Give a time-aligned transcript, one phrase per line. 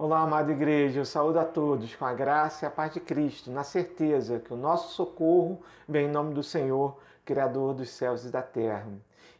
[0.00, 3.50] Olá, amada igreja, eu saúdo a todos com a graça e a paz de Cristo,
[3.50, 8.30] na certeza que o nosso socorro vem em nome do Senhor, Criador dos céus e
[8.30, 8.86] da terra.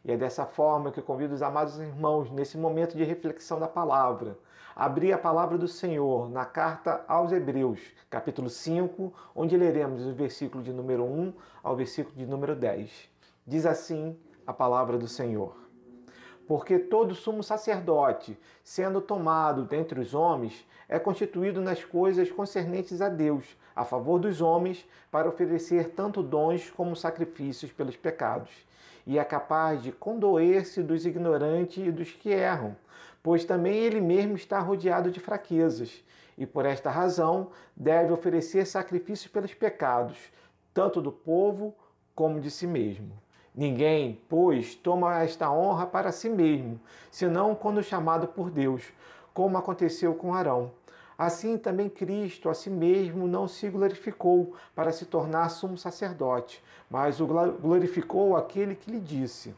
[0.03, 3.69] E é dessa forma que eu convido os amados irmãos, nesse momento de reflexão da
[3.69, 4.37] palavra,
[4.75, 7.79] a abrir a palavra do Senhor na carta aos Hebreus,
[8.09, 11.33] capítulo 5, onde leremos o versículo de número 1
[11.63, 13.09] ao versículo de número 10.
[13.47, 15.68] Diz assim a palavra do Senhor.
[16.49, 23.07] Porque todo sumo sacerdote, sendo tomado dentre os homens, é constituído nas coisas concernentes a
[23.07, 28.49] Deus, a favor dos homens, para oferecer tanto dons como sacrifícios pelos pecados.
[29.05, 32.75] E é capaz de condoer-se dos ignorantes e dos que erram,
[33.21, 36.03] pois também ele mesmo está rodeado de fraquezas,
[36.35, 40.17] e por esta razão deve oferecer sacrifícios pelos pecados,
[40.73, 41.75] tanto do povo
[42.15, 43.13] como de si mesmo.
[43.55, 46.79] Ninguém, pois, toma esta honra para si mesmo,
[47.11, 48.83] senão quando chamado por Deus,
[49.33, 50.71] como aconteceu com Arão.
[51.17, 57.19] Assim também Cristo a si mesmo não se glorificou para se tornar sumo sacerdote, mas
[57.19, 59.53] o glorificou aquele que lhe disse: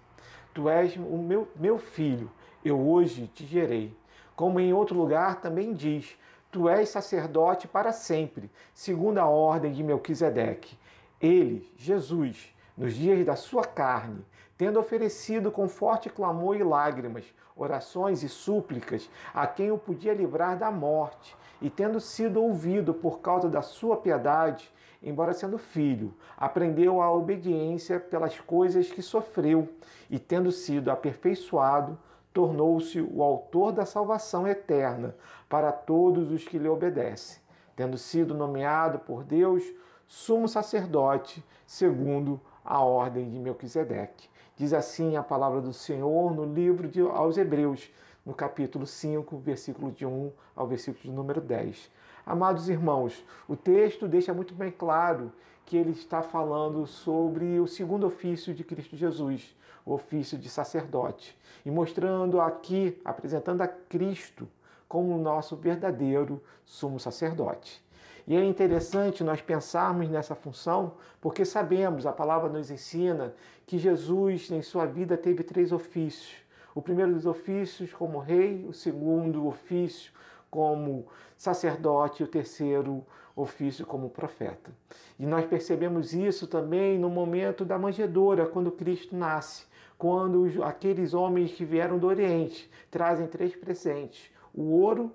[0.54, 2.32] Tu és o meu, meu filho,
[2.66, 3.96] eu hoje te gerei.
[4.36, 6.18] Como em outro lugar também diz:
[6.52, 10.78] Tu és sacerdote para sempre, segundo a ordem de Melquisedeque.
[11.22, 14.26] Ele, Jesus, nos dias da sua carne,
[14.58, 20.58] tendo oferecido com forte clamor e lágrimas, orações e súplicas a quem o podia livrar
[20.58, 27.02] da morte, e tendo sido ouvido por causa da sua piedade, embora sendo filho, aprendeu
[27.02, 29.70] a obediência pelas coisas que sofreu,
[30.10, 31.98] e tendo sido aperfeiçoado,
[32.34, 35.16] tornou-se o autor da salvação eterna
[35.50, 37.42] para todos os que lhe obedecem,
[37.76, 39.64] tendo sido nomeado por Deus
[40.08, 44.30] sumo sacerdote, segundo a ordem de Melquisedeque.
[44.56, 47.90] Diz assim a palavra do Senhor no livro de, aos Hebreus,
[48.26, 51.90] no capítulo 5, versículo de 1 ao versículo de número 10.
[52.26, 55.32] Amados irmãos, o texto deixa muito bem claro
[55.66, 61.38] que ele está falando sobre o segundo ofício de Cristo Jesus, o ofício de sacerdote,
[61.66, 64.48] e mostrando aqui, apresentando a Cristo
[64.88, 67.84] como o nosso verdadeiro sumo sacerdote.
[68.28, 73.34] E é interessante nós pensarmos nessa função, porque sabemos, a palavra nos ensina,
[73.66, 76.36] que Jesus, em sua vida, teve três ofícios.
[76.74, 80.12] O primeiro dos ofícios como rei, o segundo ofício
[80.50, 83.06] como sacerdote o terceiro
[83.36, 84.72] ofício como profeta.
[85.18, 89.66] E nós percebemos isso também no momento da manjedoura, quando Cristo nasce,
[89.98, 95.12] quando aqueles homens que vieram do Oriente trazem três presentes: o ouro,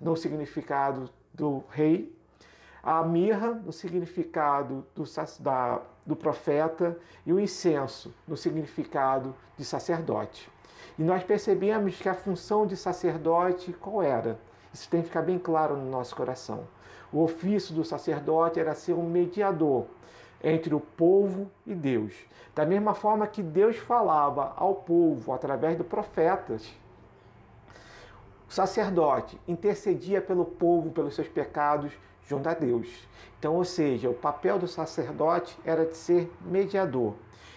[0.00, 2.15] no significado do rei,
[2.86, 5.02] a mirra no significado do,
[5.40, 10.48] da, do profeta e o incenso no significado de sacerdote.
[10.96, 14.38] E nós percebemos que a função de sacerdote qual era?
[14.72, 16.68] Isso tem que ficar bem claro no nosso coração.
[17.12, 19.86] O ofício do sacerdote era ser um mediador
[20.40, 22.14] entre o povo e Deus.
[22.54, 26.72] Da mesma forma que Deus falava ao povo através dos profetas,
[28.48, 31.92] o sacerdote intercedia pelo povo, pelos seus pecados,
[32.26, 32.88] junto a Deus.
[33.38, 37.14] Então, ou seja, o papel do sacerdote era de ser mediador.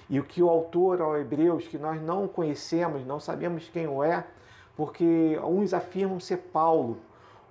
[0.09, 4.03] E o que o autor ao Hebreus, que nós não conhecemos, não sabemos quem o
[4.03, 4.25] é,
[4.75, 6.97] porque uns afirmam ser Paulo,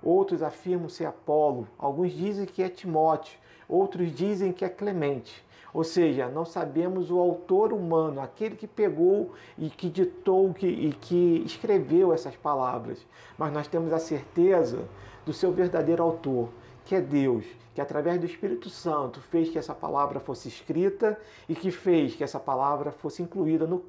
[0.02, 5.44] outros afirmam ser Apolo, alguns dizem que é Timóteo, outros dizem que é Clemente.
[5.72, 10.92] Ou seja, não sabemos o autor humano, aquele que pegou e que ditou que, e
[10.92, 13.06] que escreveu essas palavras,
[13.36, 14.88] mas nós temos a certeza
[15.26, 16.48] do seu verdadeiro autor,
[16.88, 17.44] que é Deus,
[17.74, 22.24] que através do Espírito Santo fez que essa palavra fosse escrita e que fez que
[22.24, 23.84] essa palavra fosse incluída no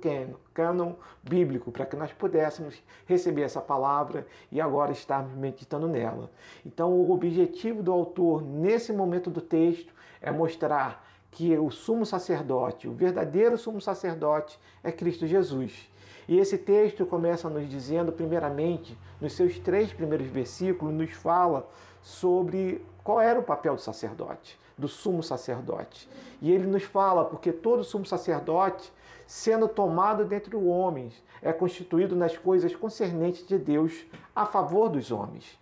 [0.54, 6.30] cânon bíblico, para que nós pudéssemos receber essa palavra e agora estarmos meditando nela.
[6.66, 12.86] Então, o objetivo do autor nesse momento do texto é mostrar que o sumo sacerdote,
[12.86, 15.90] o verdadeiro sumo sacerdote, é Cristo Jesus.
[16.28, 21.68] E esse texto começa nos dizendo, primeiramente, nos seus três primeiros versículos, nos fala
[22.02, 26.10] sobre qual era o papel do sacerdote, do sumo sacerdote.
[26.42, 28.92] E ele nos fala, porque todo sumo sacerdote,
[29.26, 34.06] sendo tomado dentre os homens, é constituído nas coisas concernentes de Deus
[34.36, 35.60] a favor dos homens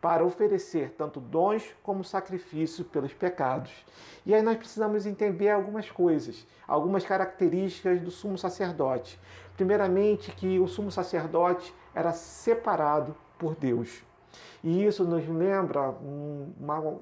[0.00, 3.70] para oferecer tanto dons como sacrifício pelos pecados.
[4.24, 9.18] E aí nós precisamos entender algumas coisas, algumas características do sumo sacerdote.
[9.56, 14.02] Primeiramente, que o sumo sacerdote era separado por Deus.
[14.62, 16.98] E isso nos lembra uma,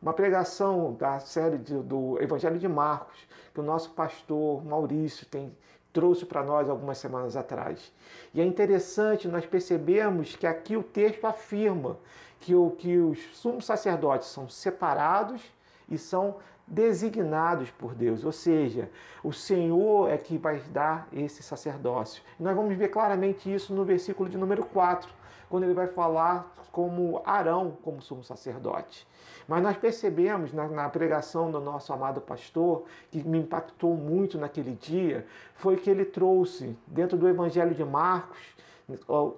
[0.00, 3.18] uma pregação da série de, do Evangelho de Marcos,
[3.52, 5.52] que o nosso pastor Maurício tem
[5.92, 7.92] trouxe para nós algumas semanas atrás.
[8.32, 11.98] E é interessante nós percebemos que aqui o texto afirma
[12.40, 15.42] que, o, que os sumos sacerdotes são separados
[15.88, 16.36] e são
[16.70, 18.90] designados por Deus, ou seja,
[19.24, 22.22] o Senhor é que vai dar esse sacerdócio.
[22.38, 25.10] Nós vamos ver claramente isso no versículo de número 4,
[25.48, 29.06] quando ele vai falar como Arão como sumo sacerdote.
[29.48, 34.74] Mas nós percebemos na, na, pregação do nosso amado pastor, que me impactou muito naquele
[34.74, 38.38] dia, foi que ele trouxe, dentro do Evangelho de Marcos,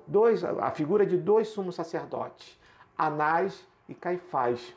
[0.06, 2.58] dois, a figura de dois sumos sacerdotes,
[2.98, 4.74] Anás e Caifás.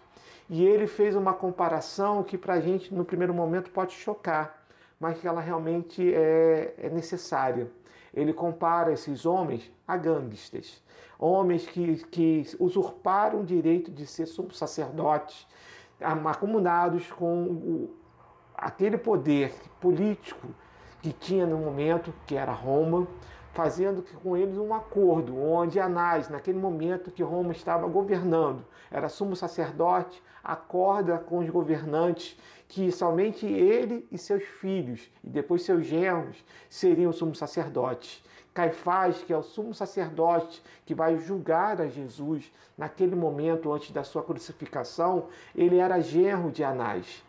[0.56, 4.64] E ele fez uma comparação que para a gente, no primeiro momento, pode chocar,
[5.00, 7.72] mas que ela realmente é, é necessária.
[8.14, 10.84] Ele compara esses homens a gangsters,
[11.18, 15.48] homens que, que usurparam o direito de ser sacerdotes,
[16.00, 17.98] acumulados com o,
[18.56, 20.50] aquele poder político
[21.02, 23.08] que tinha no momento, que era Roma,
[23.54, 29.36] fazendo com eles um acordo, onde Anás, naquele momento que Roma estava governando, era sumo
[29.36, 36.44] sacerdote, acorda com os governantes que somente ele e seus filhos, e depois seus genros,
[36.68, 38.24] seriam sumo sacerdotes.
[38.54, 44.04] Caifás, que é o sumo sacerdote que vai julgar a Jesus naquele momento antes da
[44.04, 47.24] sua crucificação, ele era genro de Anás.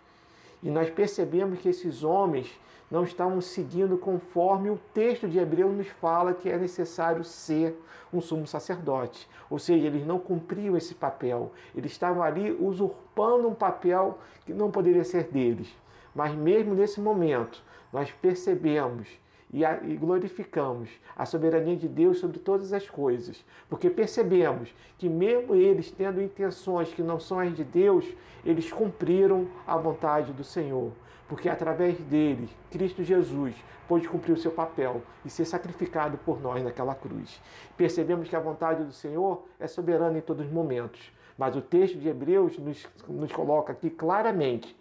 [0.63, 2.59] E nós percebemos que esses homens
[2.95, 7.77] não estavam seguindo conforme o texto de Hebreus nos fala que é necessário ser
[8.13, 9.29] um sumo sacerdote.
[9.51, 11.51] Ou seja, eles não cumpriam esse papel.
[11.75, 15.77] Eles estavam ali usurpando um papel que não poderia ser deles.
[16.15, 19.09] Mas mesmo nesse momento, nós percebemos
[19.53, 25.91] e glorificamos a soberania de Deus sobre todas as coisas, porque percebemos que, mesmo eles
[25.91, 28.05] tendo intenções que não são as de Deus,
[28.45, 30.93] eles cumpriram a vontade do Senhor
[31.29, 33.55] porque através dele, Cristo Jesus,
[33.89, 37.41] pôde cumprir o seu papel e ser sacrificado por nós naquela cruz.
[37.77, 41.99] Percebemos que a vontade do Senhor é soberana em todos os momentos, mas o texto
[41.99, 44.77] de Hebreus nos, nos coloca aqui claramente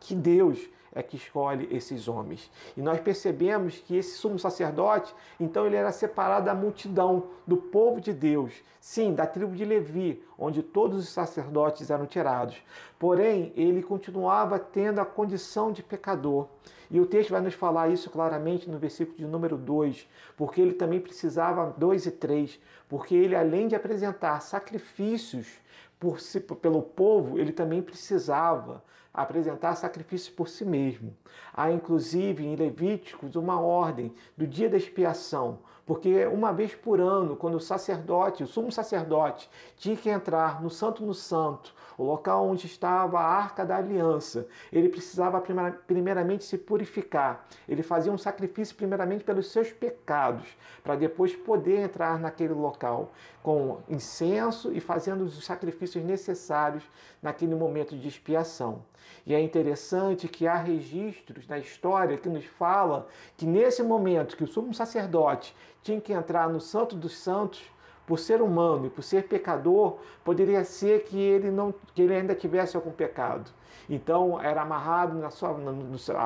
[0.00, 2.50] que Deus é que escolhe esses homens.
[2.76, 8.00] E nós percebemos que esse sumo sacerdote, então ele era separado da multidão, do povo
[8.00, 12.56] de Deus, sim, da tribo de Levi, onde todos os sacerdotes eram tirados.
[12.98, 16.46] Porém, ele continuava tendo a condição de pecador.
[16.90, 20.72] E o texto vai nos falar isso claramente no versículo de número 2, porque ele
[20.72, 22.58] também precisava, 2 e 3,
[22.88, 25.46] porque ele, além de apresentar sacrifícios
[26.00, 28.82] por si, pelo povo, ele também precisava
[29.22, 31.16] apresentar sacrifícios por si mesmo.
[31.52, 37.34] Há inclusive em Levíticos uma ordem do dia da expiação, porque uma vez por ano,
[37.34, 42.46] quando o sacerdote, o sumo sacerdote, tinha que entrar no Santo no Santo, o local
[42.46, 45.42] onde estava a arca da aliança, ele precisava
[45.86, 47.46] primeiramente se purificar.
[47.66, 50.46] Ele fazia um sacrifício primeiramente pelos seus pecados,
[50.84, 53.12] para depois poder entrar naquele local
[53.42, 56.84] com incenso e fazendo os sacrifícios necessários
[57.22, 58.82] naquele momento de expiação.
[59.26, 63.06] E é interessante que há registros na história que nos fala
[63.36, 67.62] que nesse momento que o sumo sacerdote tinha que entrar no Santo dos Santos,
[68.08, 72.34] por ser humano e por ser pecador, poderia ser que ele não que ele ainda
[72.34, 73.50] tivesse algum pecado.
[73.88, 76.16] Então era amarrado na sua, no, no, seu,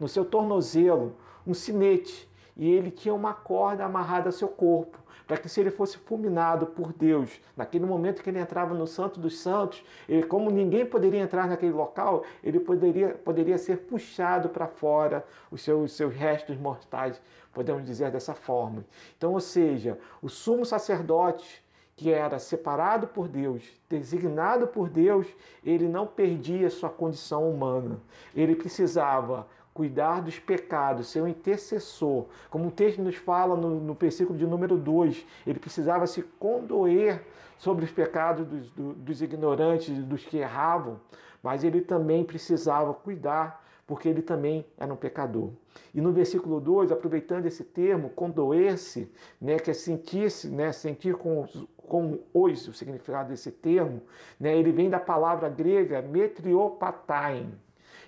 [0.00, 1.14] no seu tornozelo
[1.46, 5.70] um sinete e ele tinha uma corda amarrada ao seu corpo para que se ele
[5.70, 10.50] fosse fulminado por Deus, naquele momento que ele entrava no Santo dos Santos, ele, como
[10.50, 15.96] ninguém poderia entrar naquele local, ele poderia, poderia ser puxado para fora, os seus, os
[15.96, 17.20] seus restos mortais,
[17.52, 18.84] podemos dizer dessa forma.
[19.16, 21.62] Então, ou seja, o sumo sacerdote
[21.94, 25.26] que era separado por Deus, designado por Deus,
[25.64, 28.00] ele não perdia sua condição humana.
[28.34, 32.26] Ele precisava cuidar dos pecados, ser um intercessor.
[32.50, 37.22] Como o texto nos fala no, no versículo de número 2, ele precisava se condoer
[37.58, 41.00] sobre os pecados dos, dos ignorantes, dos que erravam,
[41.42, 45.50] mas ele também precisava cuidar, porque ele também era um pecador.
[45.94, 49.10] E no versículo 2, aproveitando esse termo, condoer-se,
[49.40, 54.02] né, que é sentir-se, né, sentir com, com os, o significado desse termo,
[54.38, 57.52] né, ele vem da palavra grega metriopatain,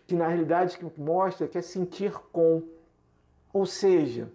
[0.06, 2.62] que na realidade mostra que é sentir com.
[3.52, 4.28] Ou seja,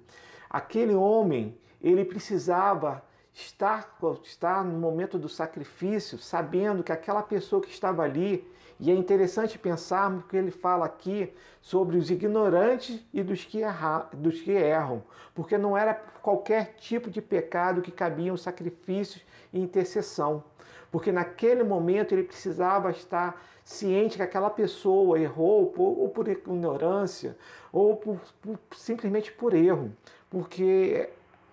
[0.50, 7.70] aquele homem, ele precisava estar, estar no momento do sacrifício, sabendo que aquela pessoa que
[7.70, 8.48] estava ali,
[8.80, 14.10] e é interessante pensarmos que ele fala aqui sobre os ignorantes e dos que, erra,
[14.14, 15.04] dos que erram,
[15.36, 20.44] porque não era qualquer tipo de pecado que cabiam sacrifícios e intercessão.
[20.92, 27.38] porque naquele momento ele precisava estar ciente que aquela pessoa errou por, ou por ignorância
[27.72, 29.92] ou por, por, simplesmente por erro,
[30.28, 31.08] porque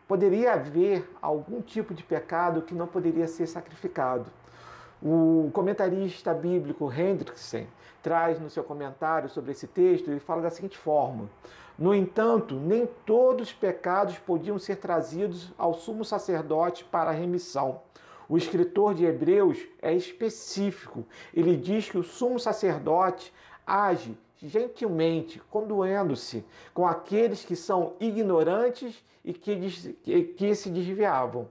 [0.08, 4.30] poderia haver algum tipo de pecado que não poderia ser sacrificado.
[5.02, 7.66] O comentarista bíblico Hendrickson
[8.02, 11.28] traz no seu comentário sobre esse texto, ele fala da seguinte forma:
[11.78, 17.82] No entanto, nem todos os pecados podiam ser trazidos ao sumo sacerdote para remissão.
[18.28, 21.06] O escritor de Hebreus é específico.
[21.32, 23.32] Ele diz que o sumo sacerdote
[23.66, 29.56] age gentilmente, condoendo-se com aqueles que são ignorantes e que,
[30.36, 31.48] que se desviavam.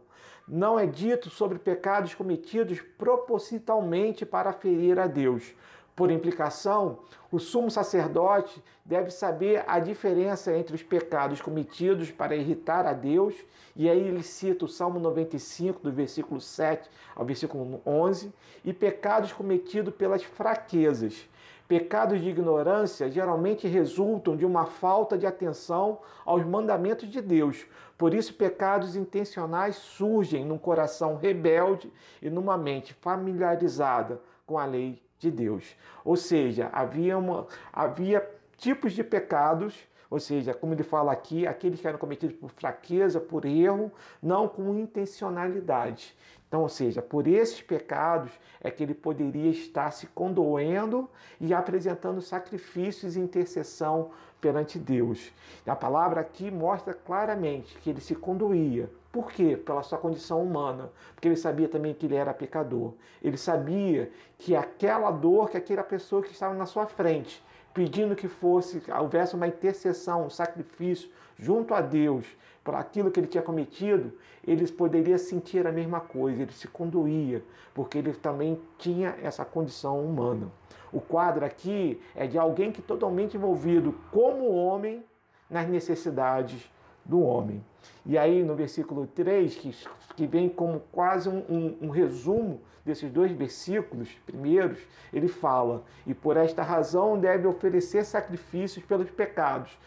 [0.47, 5.55] Não é dito sobre pecados cometidos propositalmente para ferir a Deus.
[5.95, 6.99] Por implicação,
[7.31, 13.33] o sumo sacerdote deve saber a diferença entre os pecados cometidos para irritar a Deus,
[13.73, 18.33] e aí ele cita o Salmo 95, do versículo 7 ao versículo 11,
[18.65, 21.29] e pecados cometidos pelas fraquezas.
[21.65, 27.65] Pecados de ignorância geralmente resultam de uma falta de atenção aos mandamentos de Deus.
[27.97, 35.04] Por isso, pecados intencionais surgem num coração rebelde e numa mente familiarizada com a lei
[35.19, 35.75] de Deus.
[36.03, 41.81] Ou seja, havia, uma, havia tipos de pecados ou seja, como ele fala aqui, aqueles
[41.81, 43.91] que eram cometidos por fraqueza, por erro,
[44.21, 46.15] não com intencionalidade.
[46.47, 48.31] Então, ou seja, por esses pecados
[48.61, 51.09] é que ele poderia estar se condoendo
[51.41, 55.31] e apresentando sacrifícios e intercessão perante Deus.
[55.65, 58.89] A palavra aqui mostra claramente que ele se condoía.
[59.15, 59.55] Por quê?
[59.55, 60.91] Pela sua condição humana.
[61.13, 62.91] Porque ele sabia também que ele era pecador.
[63.23, 67.41] Ele sabia que aquela dor que aquela pessoa que estava na sua frente
[67.73, 72.25] pedindo que fosse houvesse uma intercessão, um sacrifício junto a Deus
[72.61, 74.11] por aquilo que ele tinha cometido,
[74.45, 77.41] ele poderia sentir a mesma coisa, ele se conduía,
[77.73, 80.51] porque ele também tinha essa condição humana.
[80.91, 85.05] O quadro aqui é de alguém que totalmente envolvido como homem
[85.49, 86.69] nas necessidades
[87.05, 87.63] do homem.
[88.05, 89.75] E aí no versículo 3, que,
[90.15, 94.79] que vem como quase um, um, um, resumo desses dois versículos primeiros,
[95.11, 99.77] ele fala: E por esta razão deve oferecer sacrifícios pelos pecados,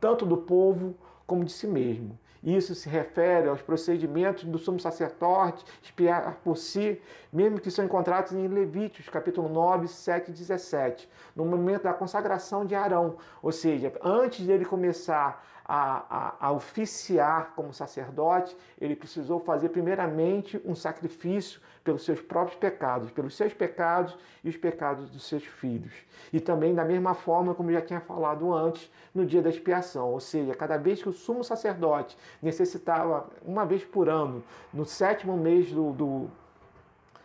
[0.00, 0.94] tanto do povo
[1.26, 2.18] como de si mesmo.
[2.42, 7.00] Isso se refere aos procedimentos do sumo sacerdote espiar por si,
[7.32, 12.64] mesmo que são encontrados em Levíticos, capítulo 9, 7 e 17, no momento da consagração
[12.64, 13.16] de Arão.
[13.42, 20.58] Ou seja, antes dele começar a, a, a oficiar como sacerdote, ele precisou fazer primeiramente
[20.64, 25.92] um sacrifício pelos seus próprios pecados, pelos seus pecados e os pecados dos seus filhos.
[26.32, 30.20] E também da mesma forma, como já tinha falado antes, no dia da expiação, ou
[30.20, 35.70] seja, cada vez que o sumo sacerdote necessitava, uma vez por ano, no sétimo mês
[35.70, 36.30] do,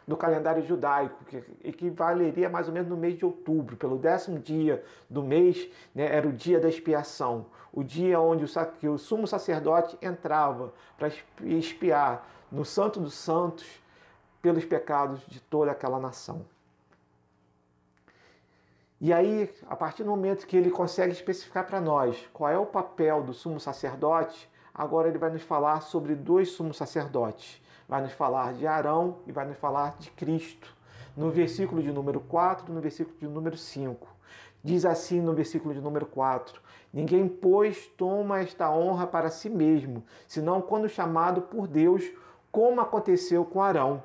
[0.08, 4.84] do calendário judaico, que equivaleria mais ou menos no mês de outubro, pelo décimo dia
[5.10, 8.46] do mês, né, era o dia da expiação, o dia onde
[8.88, 11.10] o, sumo sacerdote entrava para
[11.42, 13.66] expiar no Santo dos Santos
[14.42, 16.46] pelos pecados de toda aquela nação.
[19.02, 22.66] E aí, a partir do momento que ele consegue especificar para nós qual é o
[22.66, 28.14] papel do sumo sacerdote, agora ele vai nos falar sobre dois sumos sacerdotes vai nos
[28.14, 30.76] falar de Arão e vai nos falar de Cristo.
[31.16, 34.08] No versículo de número 4 e no versículo de número 5.
[34.64, 36.60] Diz assim no versículo de número 4:
[36.94, 42.04] Ninguém, pois, toma esta honra para si mesmo, senão quando chamado por Deus,
[42.52, 44.04] como aconteceu com Arão.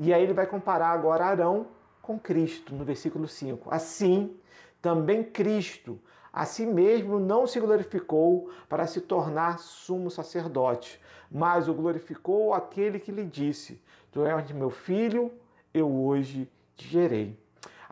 [0.00, 1.68] E aí ele vai comparar agora Arão
[2.02, 3.72] com Cristo, no versículo 5.
[3.72, 4.36] Assim,
[4.80, 6.00] também Cristo,
[6.32, 12.98] a si mesmo não se glorificou para se tornar sumo sacerdote, mas o glorificou aquele
[12.98, 13.80] que lhe disse:
[14.10, 15.30] Tu és meu filho,
[15.72, 17.41] eu hoje te gerei.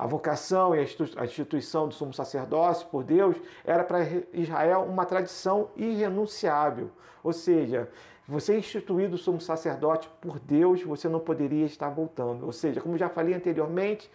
[0.01, 3.99] A vocação e a instituição do sumo sacerdócio por Deus era para
[4.33, 6.91] Israel uma tradição irrenunciável.
[7.23, 7.87] Ou seja,
[8.27, 12.47] você instituído o sumo sacerdote por Deus, você não poderia estar voltando.
[12.47, 14.11] Ou seja, como já falei anteriormente,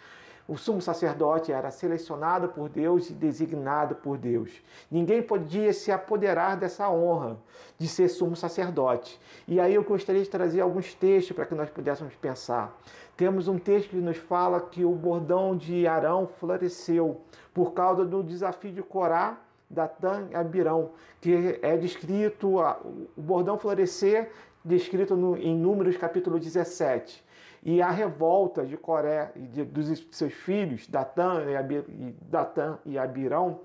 [0.47, 4.61] o sumo sacerdote era selecionado por Deus e designado por Deus.
[4.91, 7.37] Ninguém podia se apoderar dessa honra
[7.79, 9.19] de ser sumo sacerdote.
[9.47, 12.77] E aí eu gostaria de trazer alguns textos para que nós pudéssemos pensar.
[13.17, 17.21] Temos um texto que nos fala que o bordão de Arão floresceu
[17.53, 19.37] por causa do desafio de Corá
[19.67, 24.31] Datã e Abirão, que é descrito, o bordão florescer,
[24.63, 27.24] descrito no, em Números capítulo 17.
[27.65, 31.83] E a revolta de Coré e de, dos seus filhos, Datã e, Abir,
[32.21, 33.61] Datã e Abirão,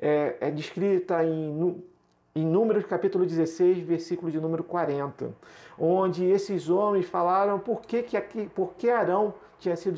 [0.00, 1.84] é, é descrita em,
[2.34, 5.34] em Números capítulo 16, versículo de número 40.
[5.78, 9.96] onde esses homens falaram por que, que, aqui, por que Arão tinha sido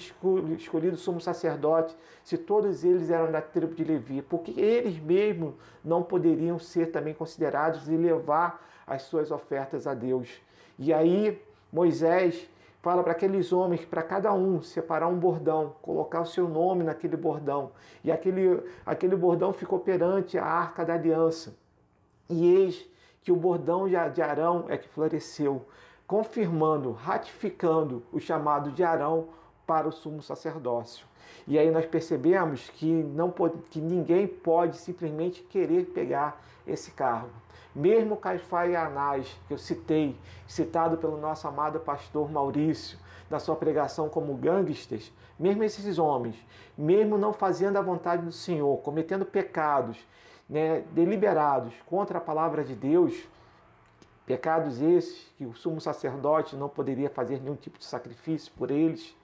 [0.59, 6.03] escolhido sumo sacerdote, se todos eles eram da tribo de Levi, porque eles mesmos não
[6.03, 10.29] poderiam ser também considerados e levar as suas ofertas a Deus.
[10.77, 11.41] E aí
[11.73, 12.49] Moisés
[12.85, 17.17] fala para aqueles homens, para cada um, separar um bordão, colocar o seu nome naquele
[17.17, 17.73] bordão.
[18.05, 21.57] E aquele, aquele bordão ficou perante a arca da aliança.
[22.29, 22.87] E eis
[23.23, 25.65] que o bordão de Arão é que floresceu,
[26.07, 29.29] confirmando, ratificando o chamado de Arão
[29.67, 31.07] para o sumo sacerdócio.
[31.49, 37.44] E aí nós percebemos que, não pode, que ninguém pode simplesmente querer pegar esse cargo.
[37.75, 40.17] Mesmo Caifás e Anás, que eu citei,
[40.47, 46.37] citado pelo nosso amado pastor Maurício, na sua pregação como gangsters, mesmo esses homens,
[46.77, 49.99] mesmo não fazendo a vontade do Senhor, cometendo pecados
[50.49, 53.27] né, deliberados contra a palavra de Deus,
[54.27, 59.17] pecados esses que o sumo sacerdote não poderia fazer nenhum tipo de sacrifício por eles,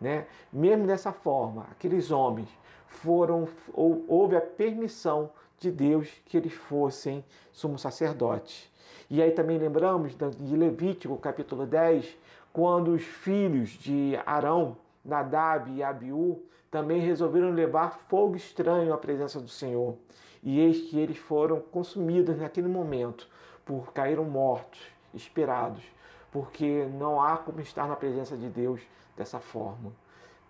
[0.00, 0.26] né?
[0.52, 2.48] Mesmo dessa forma, aqueles homens
[2.86, 5.30] foram ou houve a permissão
[5.62, 8.70] de Deus que eles fossem sumo sacerdotes.
[9.08, 12.16] E aí também lembramos de Levítico capítulo 10,
[12.52, 19.40] quando os filhos de Arão, Nadab e Abiú, também resolveram levar fogo estranho à presença
[19.40, 19.96] do Senhor.
[20.42, 23.28] E eis que eles foram consumidos naquele momento,
[23.64, 24.80] por caíram mortos,
[25.14, 25.84] esperados,
[26.32, 28.80] porque não há como estar na presença de Deus
[29.16, 29.92] dessa forma,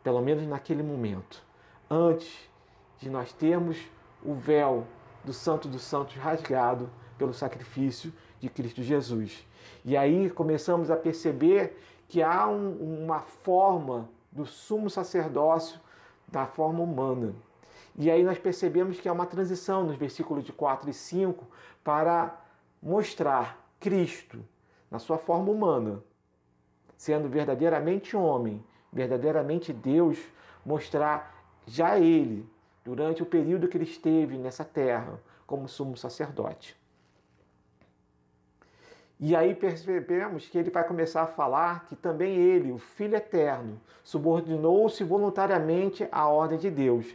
[0.03, 1.45] pelo menos naquele momento,
[1.91, 2.49] antes
[2.99, 3.77] de nós termos
[4.25, 4.87] o véu
[5.25, 9.47] do Santo dos Santos rasgado pelo sacrifício de Cristo Jesus.
[9.85, 15.81] E aí começamos a perceber que há um, uma forma do sumo sacerdócio
[16.29, 17.35] da forma humana.
[17.97, 21.47] E aí nós percebemos que há uma transição nos versículos de 4 e 5
[21.85, 22.41] para
[22.83, 24.43] mostrar Cristo
[24.91, 26.03] na sua forma humana,
[26.97, 30.19] sendo verdadeiramente homem, verdadeiramente Deus,
[30.65, 31.35] mostrar
[31.67, 32.49] já ele,
[32.85, 36.77] durante o período que ele esteve nessa terra, como sumo sacerdote.
[39.25, 43.81] E aí percebemos que ele vai começar a falar que também ele, o Filho Eterno,
[44.03, 47.07] subordinou-se voluntariamente à ordem de Deus.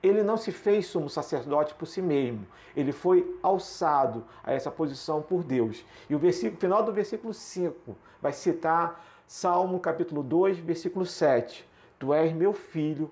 [0.00, 5.20] Ele não se fez sumo sacerdote por si mesmo, ele foi alçado a essa posição
[5.20, 5.84] por Deus.
[6.08, 11.68] E o versículo, final do versículo 5 vai citar Salmo capítulo 2, versículo 7.
[11.98, 13.10] Tu és meu filho,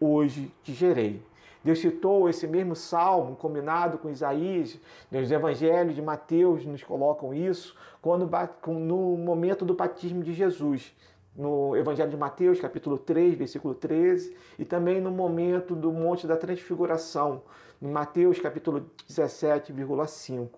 [0.00, 1.22] hoje te gerei.
[1.62, 4.78] Deus citou esse mesmo salmo, combinado com Isaías,
[5.10, 8.28] nos evangelhos de Mateus nos colocam isso, quando
[8.66, 10.94] no momento do batismo de Jesus,
[11.36, 16.36] no Evangelho de Mateus, capítulo 3, versículo 13, e também no momento do Monte da
[16.36, 17.42] Transfiguração,
[17.80, 20.48] em Mateus, capítulo 17,5.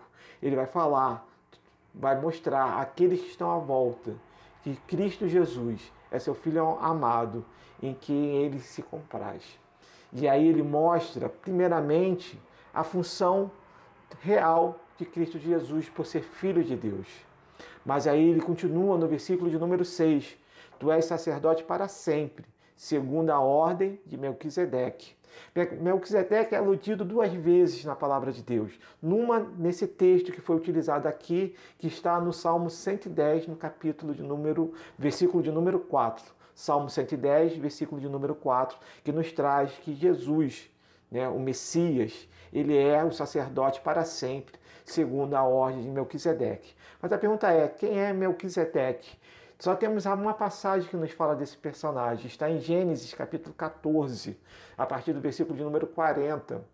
[0.43, 1.27] Ele vai falar,
[1.95, 4.15] vai mostrar àqueles que estão à volta
[4.63, 7.45] que Cristo Jesus é seu Filho amado,
[7.83, 9.62] em quem ele se compraz.
[10.13, 12.41] E aí ele mostra, primeiramente,
[12.73, 13.51] a função
[14.21, 17.07] real de Cristo Jesus por ser Filho de Deus.
[17.85, 20.37] Mas aí ele continua no versículo de número 6:
[20.79, 22.45] Tu és sacerdote para sempre,
[22.77, 25.15] segundo a ordem de Melquisedeque.
[25.81, 28.79] Melquisedeque é aludido duas vezes na palavra de Deus.
[29.01, 34.23] Numa, nesse texto que foi utilizado aqui, que está no Salmo 110, no capítulo de
[34.23, 36.42] número, versículo de número 4.
[36.55, 40.71] Salmo 110, versículo de número 4, que nos traz que Jesus,
[41.11, 46.75] né, o Messias, ele é o sacerdote para sempre, segundo a ordem de Melquisedeque.
[47.01, 49.17] Mas a pergunta é: quem é Melquisedeque?
[49.59, 52.27] Só temos uma passagem que nos fala desse personagem.
[52.27, 54.37] Está em Gênesis capítulo 14,
[54.77, 56.65] a partir do versículo de número 40,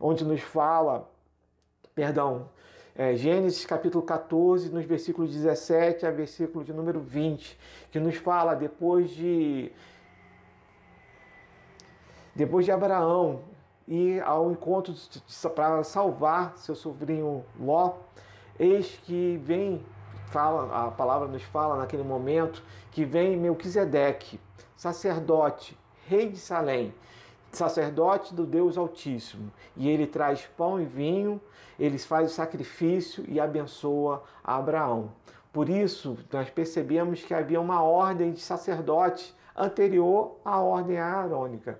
[0.00, 1.08] onde nos fala,
[1.94, 2.50] perdão,
[2.96, 7.58] é, Gênesis capítulo 14, nos versículos 17 a versículo de número 20,
[7.90, 9.72] que nos fala depois de
[12.34, 13.42] depois de Abraão
[13.86, 14.94] ir ao encontro
[15.54, 17.94] para salvar seu sobrinho Ló,
[18.58, 19.84] eis que vem,
[20.28, 24.40] fala, a palavra nos fala naquele momento, que vem Melquisedeque,
[24.76, 25.76] sacerdote,
[26.06, 26.94] rei de Salém,
[27.56, 31.40] sacerdote do Deus Altíssimo, e ele traz pão e vinho,
[31.78, 35.10] ele faz o sacrifício e abençoa Abraão.
[35.52, 41.78] Por isso, nós percebemos que havia uma ordem de sacerdote anterior à ordem aarônica.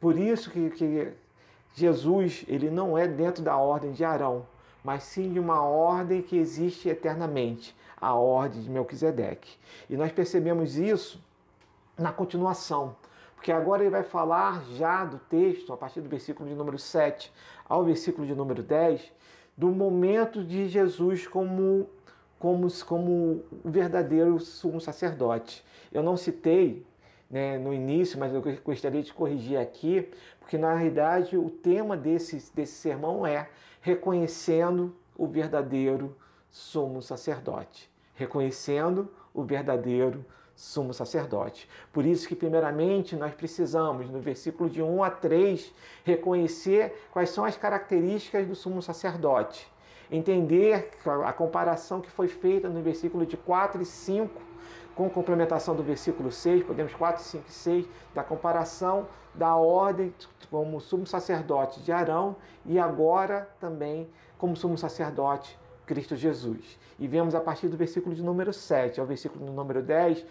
[0.00, 1.12] Por isso que, que
[1.74, 4.46] Jesus ele não é dentro da ordem de Arão,
[4.82, 9.58] mas sim de uma ordem que existe eternamente, a ordem de Melquisedeque.
[9.88, 11.22] E nós percebemos isso
[11.98, 12.96] na continuação,
[13.40, 17.32] porque agora ele vai falar já do texto, a partir do versículo de número 7
[17.66, 19.10] ao versículo de número 10,
[19.56, 21.88] do momento de Jesus como
[22.38, 25.64] como, como o verdadeiro sumo sacerdote.
[25.90, 26.86] Eu não citei
[27.30, 32.54] né, no início, mas eu gostaria de corrigir aqui, porque na realidade o tema desse,
[32.54, 33.48] desse sermão é
[33.80, 36.14] reconhecendo o verdadeiro
[36.50, 37.90] sumo sacerdote.
[38.14, 40.26] Reconhecendo o verdadeiro
[40.60, 41.66] sumo sacerdote.
[41.90, 45.72] Por isso que, primeiramente, nós precisamos, no versículo de 1 a 3,
[46.04, 49.66] reconhecer quais são as características do sumo sacerdote.
[50.10, 50.90] Entender
[51.24, 54.50] a comparação que foi feita no versículo de 4 e 5
[54.94, 60.12] com complementação do versículo 6, podemos 4, 5 e 6, da comparação da ordem
[60.50, 65.58] como sumo sacerdote de Arão e agora também como sumo sacerdote
[65.90, 66.78] Cristo Jesus.
[67.00, 70.24] E vemos a partir do versículo de número 7 ao versículo de número 10,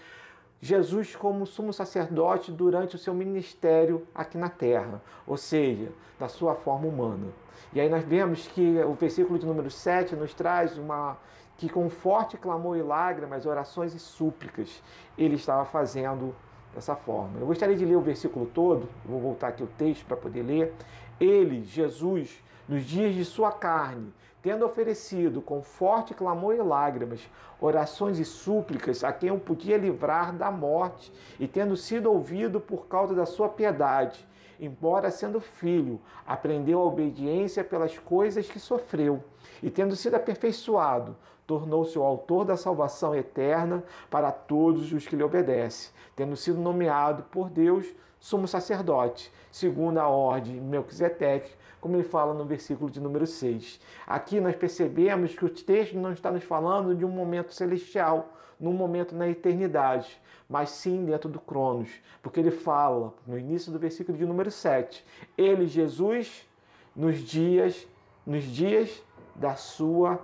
[0.61, 6.53] Jesus como sumo sacerdote durante o seu ministério aqui na terra, ou seja, da sua
[6.55, 7.27] forma humana.
[7.71, 11.17] E aí nós vemos que o versículo de número 7 nos traz uma
[11.57, 14.81] que com forte clamor e lágrimas, orações e súplicas,
[15.17, 16.33] ele estava fazendo
[16.73, 17.37] dessa forma.
[17.37, 20.73] Eu gostaria de ler o versículo todo, vou voltar aqui o texto para poder ler.
[21.19, 27.27] Ele, Jesus, nos dias de sua carne, tendo oferecido com forte clamor e lágrimas,
[27.59, 32.87] orações e súplicas a quem o podia livrar da morte, e tendo sido ouvido por
[32.87, 34.23] causa da sua piedade,
[34.59, 39.23] embora sendo filho, aprendeu a obediência pelas coisas que sofreu,
[39.63, 45.23] e tendo sido aperfeiçoado, tornou-se o autor da salvação eterna para todos os que lhe
[45.23, 47.87] obedecem, tendo sido nomeado por Deus
[48.19, 53.79] sumo sacerdote, segundo a ordem de Melquisedeque, como ele fala no versículo de número 6.
[54.05, 58.73] Aqui nós percebemos que o texto não está nos falando de um momento celestial, num
[58.73, 61.89] momento na eternidade, mas sim dentro do Cronos,
[62.21, 65.05] porque ele fala no início do versículo de número 7,
[65.37, 66.47] ele Jesus
[66.95, 67.87] nos dias
[68.25, 69.03] nos dias
[69.35, 70.19] da sua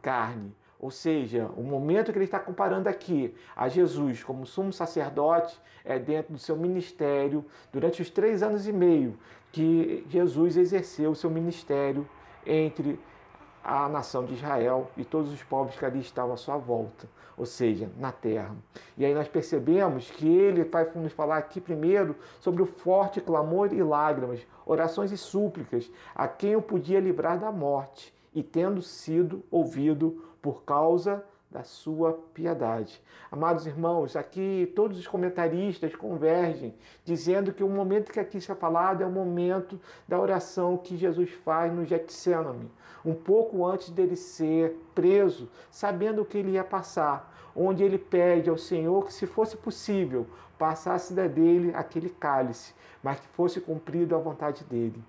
[0.00, 0.54] carne.
[0.80, 5.98] Ou seja, o momento que ele está comparando aqui a Jesus como sumo sacerdote é
[5.98, 9.18] dentro do seu ministério, durante os três anos e meio
[9.52, 12.08] que Jesus exerceu o seu ministério
[12.44, 12.98] entre
[13.62, 17.46] a nação de Israel e todos os povos que ali estavam à sua volta, ou
[17.46, 18.56] seja, na terra.
[18.98, 23.72] E aí nós percebemos que ele vai nos falar aqui primeiro sobre o forte clamor
[23.72, 29.44] e lágrimas, orações e súplicas a quem o podia livrar da morte e tendo sido
[29.50, 33.00] ouvido por causa da sua piedade.
[33.30, 39.02] Amados irmãos, aqui todos os comentaristas convergem, dizendo que o momento que aqui está falado
[39.02, 42.70] é o momento da oração que Jesus faz no Getsemane,
[43.04, 48.48] um pouco antes dele ser preso, sabendo o que ele ia passar, onde ele pede
[48.48, 50.26] ao Senhor que, se fosse possível,
[50.58, 55.04] passasse da dele aquele cálice, mas que fosse cumprido a vontade dele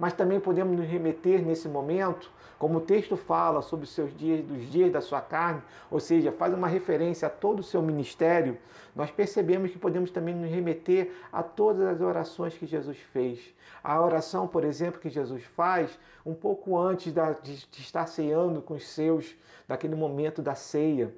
[0.00, 4.42] mas também podemos nos remeter nesse momento, como o texto fala sobre os seus dias,
[4.42, 8.56] dos dias da sua carne, ou seja, faz uma referência a todo o seu ministério,
[8.96, 13.54] nós percebemos que podemos também nos remeter a todas as orações que Jesus fez.
[13.84, 18.88] A oração, por exemplo, que Jesus faz um pouco antes de, estar ceando com os
[18.88, 19.36] seus,
[19.68, 21.14] daquele momento da ceia.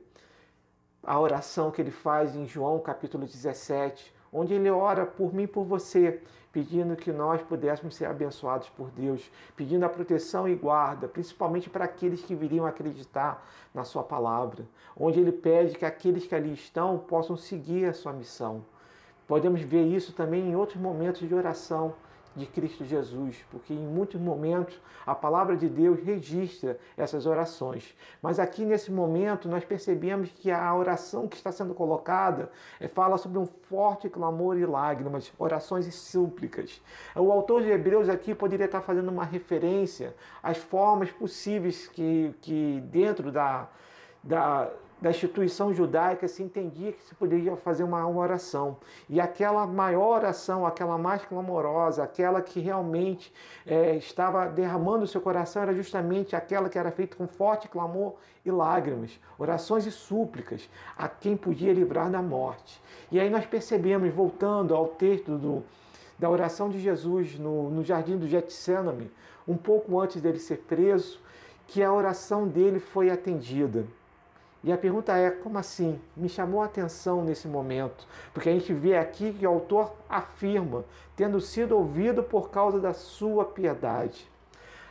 [1.04, 5.46] A oração que ele faz em João capítulo 17, onde ele ora por mim e
[5.46, 6.20] por você,
[6.52, 11.84] pedindo que nós pudéssemos ser abençoados por Deus, pedindo a proteção e guarda, principalmente para
[11.84, 14.64] aqueles que viriam acreditar na Sua palavra,
[14.96, 18.64] onde ele pede que aqueles que ali estão possam seguir a sua missão.
[19.26, 21.94] Podemos ver isso também em outros momentos de oração
[22.34, 27.94] de Cristo Jesus, porque em muitos momentos a palavra de Deus registra essas orações.
[28.20, 33.18] Mas aqui nesse momento nós percebemos que a oração que está sendo colocada é, fala
[33.18, 36.80] sobre um forte clamor e lágrimas, orações e súplicas.
[37.14, 42.82] O autor de Hebreus aqui poderia estar fazendo uma referência às formas possíveis que, que
[42.86, 43.68] dentro da,
[44.22, 44.70] da
[45.02, 48.76] da instituição judaica se entendia que se poderia fazer uma oração.
[49.08, 53.34] E aquela maior oração, aquela mais clamorosa, aquela que realmente
[53.66, 58.14] é, estava derramando o seu coração, era justamente aquela que era feita com forte clamor
[58.46, 62.80] e lágrimas, orações e súplicas a quem podia livrar da morte.
[63.10, 65.64] E aí nós percebemos, voltando ao texto do,
[66.16, 69.10] da oração de Jesus no, no jardim do Getsemane,
[69.48, 71.20] um pouco antes dele ser preso,
[71.66, 73.84] que a oração dele foi atendida.
[74.64, 76.01] E a pergunta é: como assim?
[76.16, 80.85] Me chamou a atenção nesse momento, porque a gente vê aqui que o autor afirma,
[81.16, 84.31] tendo sido ouvido por causa da sua piedade.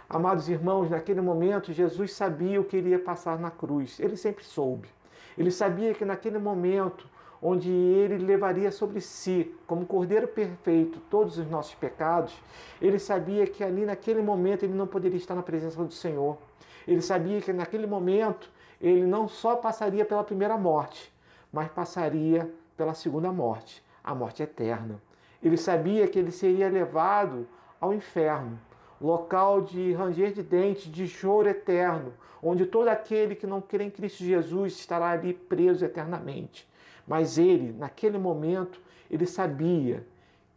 [0.10, 4.90] Amados irmãos, naquele momento Jesus sabia o que iria passar na cruz, ele sempre soube.
[5.38, 7.08] Ele sabia que naquele momento,
[7.42, 12.36] onde ele levaria sobre si, como cordeiro perfeito, todos os nossos pecados,
[12.82, 16.38] ele sabia que ali naquele momento ele não poderia estar na presença do Senhor.
[16.86, 21.14] Ele sabia que naquele momento ele não só passaria pela primeira morte,
[21.54, 25.00] mas passaria pela segunda morte, a morte eterna.
[25.42, 27.48] Ele sabia que ele seria levado
[27.80, 28.60] ao inferno,
[29.00, 33.90] local de ranger de dentes, de choro eterno, onde todo aquele que não crê em
[33.90, 36.68] Cristo Jesus estará ali preso eternamente.
[37.08, 40.06] Mas ele, naquele momento, ele sabia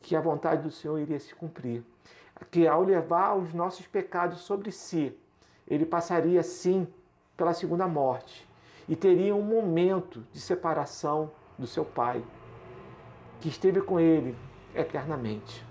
[0.00, 1.82] que a vontade do Senhor iria se cumprir,
[2.50, 5.16] que ao levar os nossos pecados sobre si,
[5.66, 6.86] ele passaria sim
[7.36, 8.48] pela segunda morte
[8.88, 12.22] e teria um momento de separação do seu pai,
[13.40, 14.36] que esteve com ele
[14.74, 15.64] eternamente.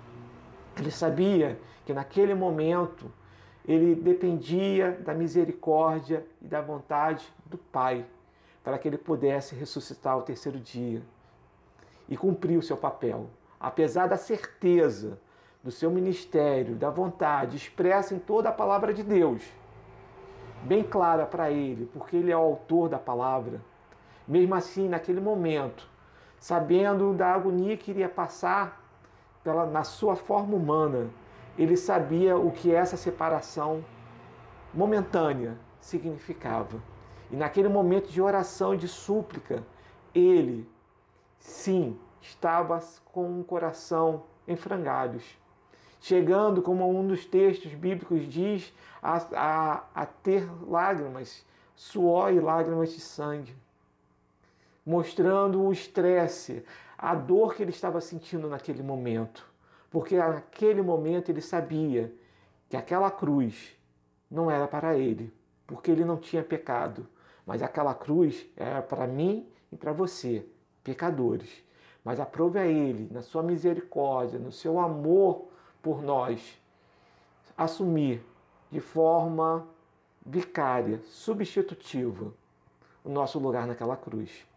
[0.77, 3.11] Ele sabia que naquele momento
[3.65, 8.05] ele dependia da misericórdia e da vontade do Pai
[8.63, 11.01] para que ele pudesse ressuscitar ao terceiro dia
[12.07, 13.29] e cumprir o seu papel.
[13.59, 15.19] Apesar da certeza
[15.63, 19.43] do seu ministério, da vontade expressa em toda a palavra de Deus,
[20.63, 23.61] bem clara para ele, porque ele é o autor da palavra.
[24.27, 25.87] Mesmo assim, naquele momento,
[26.39, 28.81] sabendo da agonia que iria passar
[29.43, 31.09] pela, na sua forma humana,
[31.57, 33.83] ele sabia o que essa separação
[34.73, 36.81] momentânea significava.
[37.29, 39.63] E naquele momento de oração e de súplica,
[40.15, 40.69] ele,
[41.39, 45.37] sim, estava com o coração em frangalhos,
[46.03, 51.45] chegando, como um dos textos bíblicos diz, a, a, a ter lágrimas,
[51.77, 53.55] suor e lágrimas de sangue,
[54.85, 56.65] mostrando o estresse,
[56.97, 59.47] a dor que ele estava sentindo naquele momento.
[59.89, 62.13] Porque naquele momento ele sabia
[62.67, 63.73] que aquela cruz
[64.29, 65.33] não era para ele,
[65.65, 67.07] porque ele não tinha pecado,
[67.45, 70.45] mas aquela cruz era para mim e para você,
[70.83, 71.63] pecadores.
[72.03, 75.52] Mas aprove a ele, na sua misericórdia, no seu amor
[75.83, 76.59] por nós,
[77.57, 78.25] assumir
[78.71, 79.67] de forma
[80.25, 82.33] vicária, substitutiva,
[83.03, 84.47] o nosso lugar naquela cruz.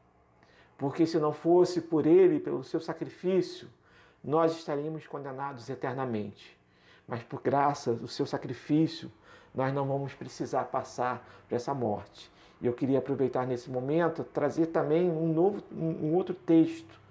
[0.78, 3.68] Porque se não fosse por ele, pelo seu sacrifício,
[4.22, 6.56] nós estaríamos condenados eternamente.
[7.08, 9.10] Mas por graça do seu sacrifício,
[9.54, 12.30] nós não vamos precisar passar por essa morte.
[12.60, 17.05] E eu queria aproveitar nesse momento trazer também um novo, um outro texto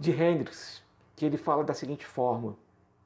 [0.00, 0.82] de Hendricks,
[1.14, 2.56] que ele fala da seguinte forma: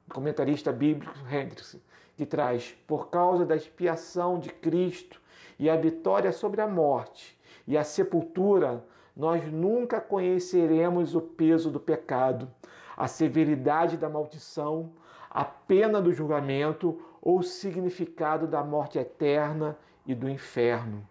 [0.09, 1.77] comentarista bíblico Hendricks,
[2.15, 5.21] que traz, por causa da expiação de Cristo
[5.59, 8.81] e a vitória sobre a morte e a sepultura,
[9.13, 12.49] nós nunca conheceremos o peso do pecado,
[12.95, 14.93] a severidade da maldição,
[15.29, 21.05] a pena do julgamento ou o significado da morte eterna e do inferno.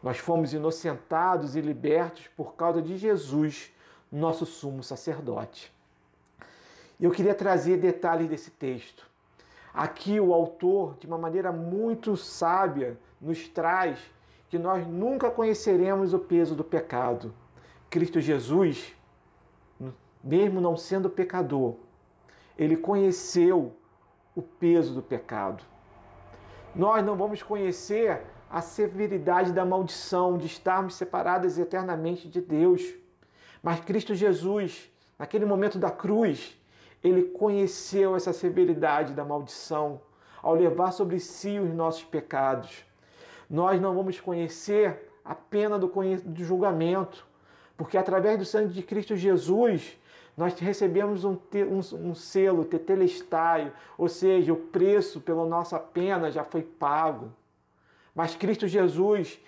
[0.00, 3.72] Nós fomos inocentados e libertos por causa de Jesus,
[4.12, 5.72] nosso sumo sacerdote.
[7.00, 9.10] Eu queria trazer detalhes desse texto.
[9.72, 13.98] Aqui o autor, de uma maneira muito sábia, nos traz
[14.50, 17.34] que nós nunca conheceremos o peso do pecado.
[17.88, 18.94] Cristo Jesus,
[20.22, 21.76] mesmo não sendo pecador,
[22.58, 23.74] ele conheceu
[24.36, 25.64] o peso do pecado.
[26.74, 32.94] Nós não vamos conhecer a severidade da maldição de estarmos separados eternamente de Deus.
[33.62, 36.58] Mas Cristo Jesus, naquele momento da cruz,
[37.02, 40.00] ele conheceu essa severidade da maldição
[40.42, 42.84] ao levar sobre si os nossos pecados.
[43.48, 45.86] Nós não vamos conhecer a pena do,
[46.24, 47.24] do julgamento,
[47.76, 49.98] porque através do sangue de Cristo Jesus
[50.36, 52.66] nós recebemos um, um, um selo
[53.98, 57.30] ou seja, o preço pela nossa pena já foi pago.
[58.14, 59.38] Mas Cristo Jesus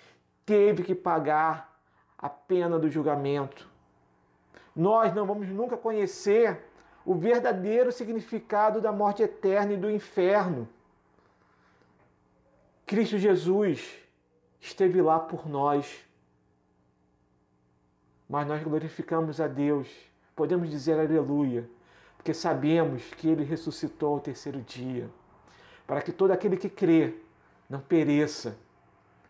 [0.45, 1.75] teve que pagar
[2.17, 3.74] a pena do julgamento.
[4.75, 6.59] Nós não vamos nunca conhecer
[7.05, 10.67] o verdadeiro significado da morte eterna e do inferno.
[12.85, 13.97] Cristo Jesus
[14.59, 16.03] esteve lá por nós.
[18.27, 19.87] Mas nós glorificamos a Deus,
[20.35, 21.69] podemos dizer aleluia,
[22.17, 25.07] porque sabemos que Ele ressuscitou ao terceiro dia,
[25.85, 27.13] para que todo aquele que crê
[27.69, 28.57] não pereça,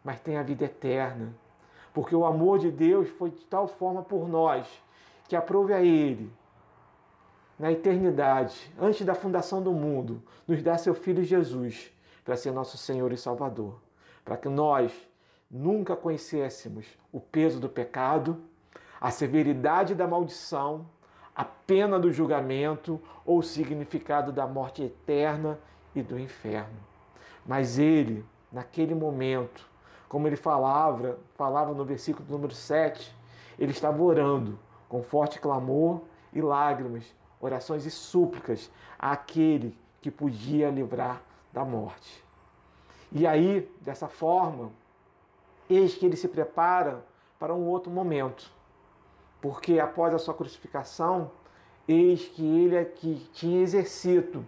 [0.01, 1.36] mas tenha vida eterna.
[1.93, 4.65] Porque o amor de Deus foi de tal forma por nós
[5.28, 6.32] que aprove a Ele
[7.58, 11.92] na eternidade, antes da fundação do mundo, nos dá seu Filho Jesus
[12.24, 13.80] para ser nosso Senhor e Salvador,
[14.24, 14.92] para que nós
[15.50, 18.42] nunca conhecêssemos o peso do pecado,
[19.00, 20.86] a severidade da maldição,
[21.36, 25.60] a pena do julgamento ou o significado da morte eterna
[25.94, 26.78] e do inferno.
[27.46, 29.66] Mas ele, naquele momento,
[30.10, 33.16] como ele falava, falava no versículo número 7,
[33.58, 36.02] ele estava orando com forte clamor
[36.34, 37.04] e lágrimas
[37.39, 41.21] orações e súplicas àquele que podia livrar
[41.52, 42.24] da morte.
[43.12, 44.71] E aí, dessa forma,
[45.69, 47.04] eis que ele se prepara
[47.39, 48.52] para um outro momento.
[49.41, 51.32] Porque após a sua crucificação,
[51.88, 54.45] eis que ele aqui tinha exercito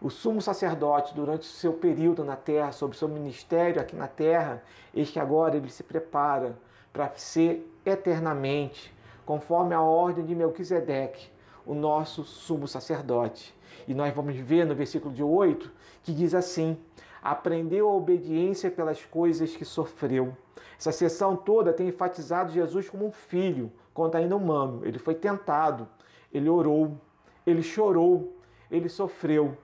[0.00, 4.06] o sumo sacerdote durante o seu período na terra, sobre o seu ministério aqui na
[4.06, 6.58] terra, eis que agora ele se prepara
[6.92, 11.28] para ser eternamente, conforme a ordem de Melquisedeque,
[11.66, 13.54] o nosso sumo sacerdote.
[13.88, 15.70] E nós vamos ver no versículo de 8
[16.02, 16.78] que diz assim:
[17.22, 20.36] aprendeu a obediência pelas coisas que sofreu.
[20.78, 24.84] Essa sessão toda tem enfatizado Jesus como um filho, quando ainda humano.
[24.84, 25.88] Ele foi tentado,
[26.32, 27.00] ele orou,
[27.46, 28.36] ele chorou,
[28.70, 29.56] ele sofreu,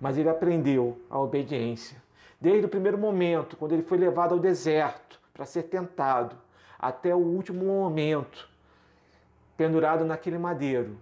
[0.00, 2.02] mas ele aprendeu a obediência.
[2.40, 6.36] Desde o primeiro momento, quando ele foi levado ao deserto para ser tentado,
[6.78, 8.48] até o último momento,
[9.56, 10.96] pendurado naquele madeiro,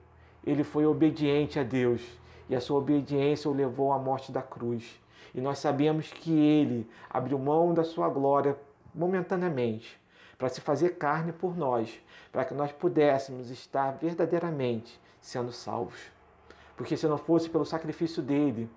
[0.45, 2.03] ele foi obediente a Deus
[2.49, 5.01] e a sua obediência o levou à morte da cruz.
[5.35, 8.57] E nós sabemos que ele abriu mão da sua glória
[8.95, 10.01] momentaneamente
[10.39, 16.13] para se fazer carne por nós, para que nós pudéssemos estar verdadeiramente sendo salvos.
[16.77, 18.71] Porque se não fosse pelo sacrifício dele,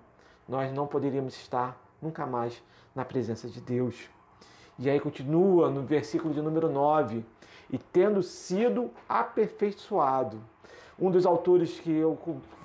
[0.48, 2.62] nós não poderíamos estar nunca mais
[2.94, 4.08] na presença de Deus.
[4.78, 7.24] E aí continua no versículo de número 9:
[7.70, 10.40] e tendo sido aperfeiçoado
[11.00, 12.18] um dos autores que eu,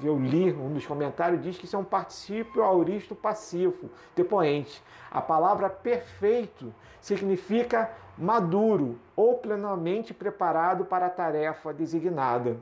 [0.04, 4.82] eu li, um dos comentários, diz que isso é um particípio auristo passivo, depoente.
[5.12, 12.58] A palavra perfeito significa maduro ou plenamente preparado para a tarefa designada.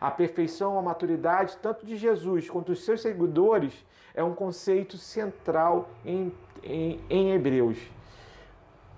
[0.00, 5.88] A perfeição, a maturidade, tanto de Jesus quanto dos seus seguidores, é um conceito central
[6.04, 7.95] em, em, em Hebreus.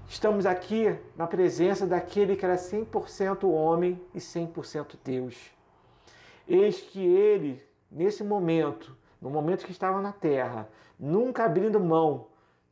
[0.09, 5.37] Estamos aqui na presença daquele que era 100% homem e 100% Deus.
[6.49, 10.67] Eis que ele, nesse momento, no momento que estava na terra,
[10.99, 12.28] nunca abrindo mão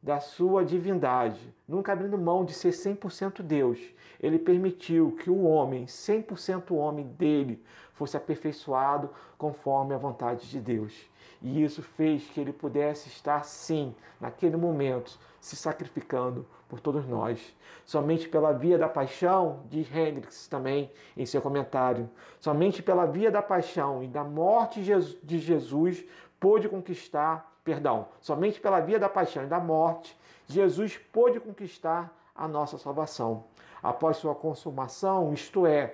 [0.06, 3.80] da sua divindade, nunca abrindo mão de ser 100% Deus,
[4.20, 7.60] ele permitiu que o homem, 100% homem dele,
[7.92, 10.94] fosse aperfeiçoado conforme a vontade de Deus.
[11.42, 17.56] E isso fez que ele pudesse estar, sim, naquele momento, se sacrificando por todos nós.
[17.84, 23.42] Somente pela via da paixão, diz Hendricks também em seu comentário, somente pela via da
[23.42, 26.04] paixão e da morte de Jesus
[26.38, 32.46] pôde conquistar, perdão, somente pela via da paixão e da morte, Jesus pôde conquistar a
[32.46, 33.42] nossa salvação.
[33.82, 35.92] Após sua consumação, isto é,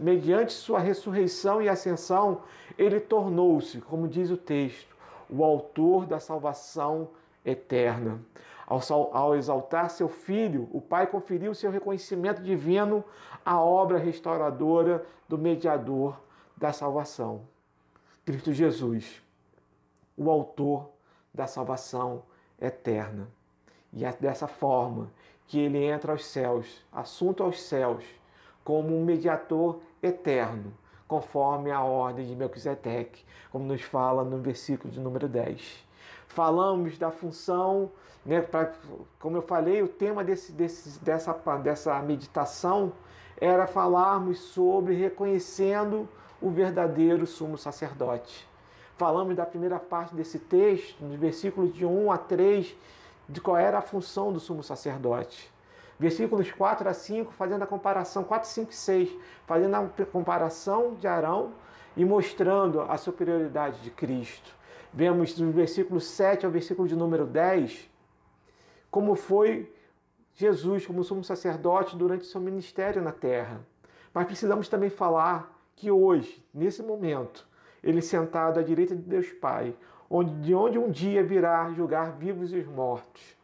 [0.00, 2.42] mediante sua ressurreição e ascensão,
[2.76, 4.96] ele tornou-se, como diz o texto,
[5.30, 7.10] o autor da salvação
[7.44, 8.20] eterna.
[8.66, 13.04] Ao, exaltar seu filho, o Pai conferiu seu reconhecimento divino
[13.46, 16.20] à obra restauradora do mediador
[16.56, 17.42] da salvação,
[18.26, 19.22] Cristo Jesus,
[20.18, 20.90] o autor
[21.32, 22.22] da salvação
[22.60, 23.28] eterna.
[23.92, 25.10] E é dessa forma
[25.46, 28.04] que ele entra aos céus, assunto aos céus,
[28.62, 30.74] como um mediador eterno,
[31.06, 35.88] conforme a ordem de Melquisedeque, como nos fala no versículo de número 10
[36.28, 37.90] falamos da função,
[38.24, 38.72] né, pra,
[39.18, 42.92] como eu falei, o tema desse, desse, dessa, dessa meditação
[43.40, 46.08] era falarmos sobre reconhecendo
[46.40, 48.47] o verdadeiro sumo sacerdote.
[48.98, 52.74] Falamos da primeira parte desse texto, nos versículos de 1 a 3,
[53.28, 55.50] de qual era a função do sumo sacerdote.
[56.00, 59.10] Versículos 4 a 5, fazendo a comparação, 4, 5 e 6,
[59.46, 61.52] fazendo a comparação de Arão
[61.96, 64.52] e mostrando a superioridade de Cristo.
[64.92, 67.88] Vemos do versículo 7 ao versículo de número 10
[68.90, 69.72] como foi
[70.34, 73.60] Jesus como sumo sacerdote durante seu ministério na terra.
[74.12, 77.47] Mas precisamos também falar que hoje, nesse momento,
[77.82, 79.74] ele sentado à direita de Deus Pai,
[80.10, 83.36] onde, de onde um dia virá julgar vivos e os mortos.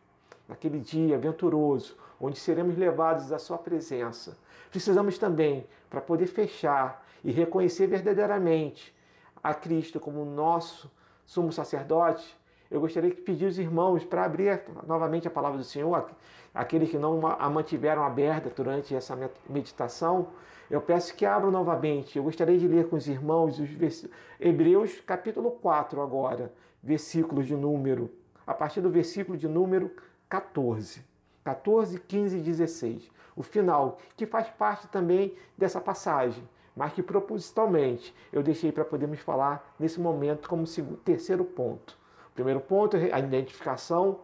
[0.49, 4.37] Naquele dia aventuroso, onde seremos levados à sua presença.
[4.71, 8.95] Precisamos também, para poder fechar e reconhecer verdadeiramente
[9.43, 10.91] a Cristo como nosso
[11.25, 12.37] sumo sacerdote,
[12.71, 16.11] eu gostaria de pedir os irmãos para abrir novamente a palavra do Senhor,
[16.55, 20.29] aqueles que não a mantiveram aberta durante essa meditação,
[20.71, 22.17] eu peço que abram novamente.
[22.17, 24.09] Eu gostaria de ler com os irmãos os vers...
[24.41, 26.53] Hebreus capítulo 4 agora,
[26.83, 28.11] versículos de número,
[28.47, 29.91] a partir do versículo de número
[30.29, 31.05] 14.
[31.45, 33.11] 14, 15 e 16.
[33.37, 36.43] O final, que faz parte também dessa passagem
[36.77, 41.97] mas que propositalmente eu deixei para podermos falar nesse momento como segundo, terceiro ponto.
[42.29, 44.19] O primeiro ponto é a identificação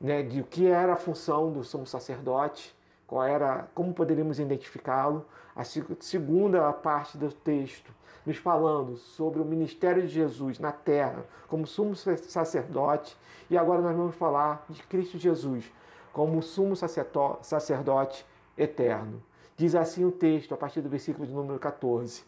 [0.00, 2.74] né, de o que era a função do sumo sacerdote,
[3.06, 5.24] qual era, como poderíamos identificá-lo.
[5.56, 7.92] A segunda parte do texto
[8.24, 13.16] nos falando sobre o ministério de Jesus na terra como sumo sacerdote.
[13.50, 15.72] E agora nós vamos falar de Cristo Jesus
[16.12, 18.26] como sumo sacerdote
[18.56, 19.22] eterno.
[19.56, 22.22] Diz assim o texto, a partir do versículo de número 14.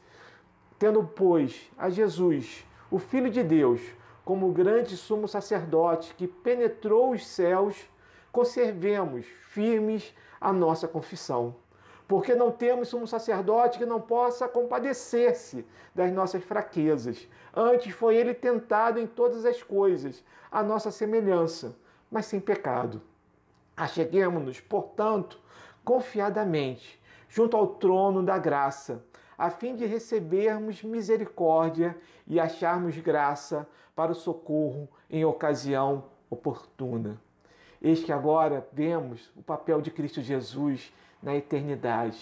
[0.78, 3.80] Tendo, pois, a Jesus, o Filho de Deus,
[4.30, 7.76] como grande sumo sacerdote que penetrou os céus,
[8.30, 11.56] conservemos firmes a nossa confissão.
[12.06, 17.26] Porque não temos sumo sacerdote que não possa compadecer-se das nossas fraquezas.
[17.52, 21.74] Antes foi ele tentado em todas as coisas, a nossa semelhança,
[22.08, 23.02] mas sem pecado.
[23.76, 25.40] Acheguemos-nos, portanto,
[25.84, 29.04] confiadamente junto ao trono da graça,
[29.40, 33.66] a fim de recebermos misericórdia e acharmos graça
[33.96, 37.18] para o socorro em ocasião oportuna.
[37.80, 42.18] Eis que agora vemos o papel de Cristo Jesus na eternidade.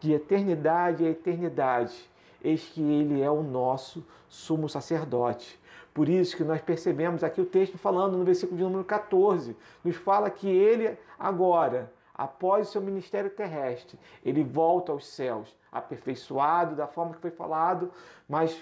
[0.00, 2.10] De eternidade a eternidade,
[2.42, 5.60] eis que Ele é o nosso sumo sacerdote.
[5.92, 9.54] Por isso que nós percebemos aqui o texto falando no versículo de número 14,
[9.84, 16.74] nos fala que Ele agora, após o seu ministério terrestre, Ele volta aos céus, aperfeiçoado
[16.74, 17.92] da forma que foi falado,
[18.26, 18.58] mas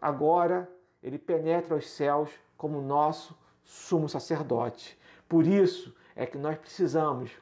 [0.00, 0.70] agora
[1.02, 4.98] Ele penetra os céus como nosso sumo sacerdote.
[5.26, 7.32] Por isso é que nós precisamos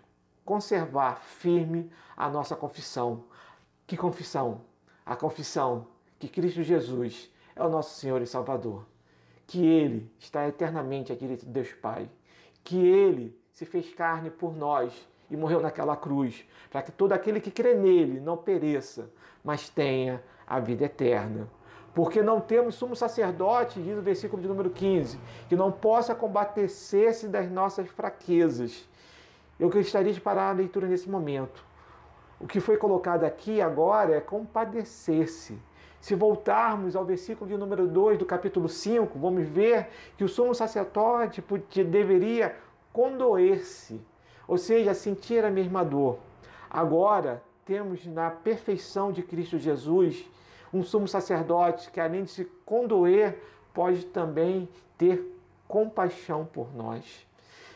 [0.45, 3.25] conservar firme a nossa confissão.
[3.87, 4.61] Que confissão?
[5.05, 5.89] A confissão
[6.19, 8.87] que Cristo Jesus é o nosso Senhor e Salvador,
[9.47, 12.09] que Ele está eternamente à direita de Deus Pai,
[12.63, 17.41] que Ele se fez carne por nós e morreu naquela cruz, para que todo aquele
[17.41, 19.11] que crê nele não pereça,
[19.43, 21.49] mas tenha a vida eterna.
[21.95, 25.19] Porque não temos sumo sacerdote, diz o versículo de número 15,
[25.49, 28.87] que não possa combater-se das nossas fraquezas
[29.59, 31.65] eu gostaria de parar a leitura nesse momento.
[32.39, 35.59] O que foi colocado aqui agora é compadecer-se.
[35.99, 40.55] Se voltarmos ao versículo de número 2 do capítulo 5, vamos ver que o sumo
[40.55, 41.43] sacerdote
[41.85, 42.55] deveria
[42.93, 44.01] condoer-se,
[44.47, 46.19] ou seja, sentir a mesma dor.
[46.71, 50.25] Agora temos na perfeição de Cristo Jesus
[50.73, 53.39] um sumo sacerdote que, além de se condoer,
[53.73, 55.37] pode também ter
[55.67, 57.27] compaixão por nós.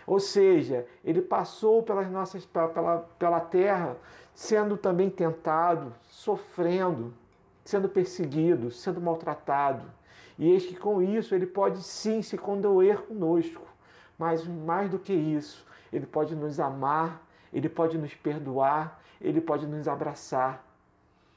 [0.06, 3.96] Ou seja, ele passou pelas nossas, pela, pela terra
[4.34, 7.12] sendo também tentado, sofrendo,
[7.64, 9.84] sendo perseguido, sendo maltratado.
[10.38, 13.62] E eis que com isso ele pode sim se condoer conosco,
[14.18, 19.66] mas mais do que isso, ele pode nos amar, ele pode nos perdoar, ele pode
[19.66, 20.64] nos abraçar.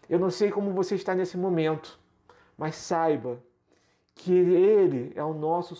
[0.09, 1.99] Eu não sei como você está nesse momento,
[2.57, 3.39] mas saiba
[4.15, 5.75] que ele é o nosso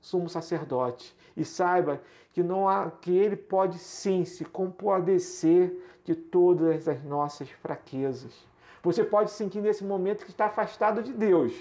[0.00, 2.00] sumo sacerdote e saiba
[2.32, 8.34] que não há que ele pode sim se compadecer de todas as nossas fraquezas.
[8.82, 11.54] Você pode sentir nesse momento que está afastado de Deus,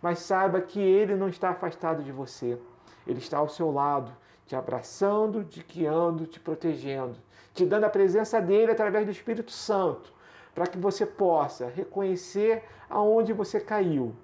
[0.00, 2.58] mas saiba que ele não está afastado de você.
[3.06, 4.12] Ele está ao seu lado,
[4.52, 7.16] te abraçando, te guiando, te protegendo,
[7.54, 10.12] te dando a presença dele através do Espírito Santo,
[10.54, 14.14] para que você possa reconhecer aonde você caiu,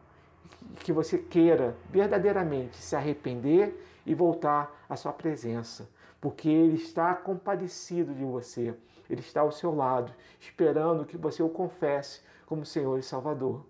[0.80, 5.88] que você queira verdadeiramente se arrepender e voltar à sua presença,
[6.20, 8.74] porque Ele está compadecido de você,
[9.08, 13.64] Ele está ao seu lado, esperando que você o confesse como Senhor e Salvador.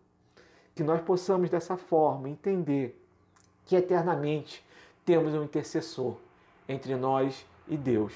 [0.74, 3.00] Que nós possamos dessa forma entender
[3.64, 4.66] que eternamente
[5.04, 6.16] temos um intercessor
[6.68, 8.12] entre nós e Deus,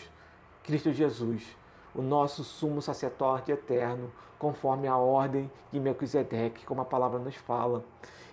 [0.62, 1.56] Cristo Jesus,
[1.94, 7.84] o nosso sumo sacerdote eterno, conforme a ordem de Melquisedeque, como a palavra nos fala.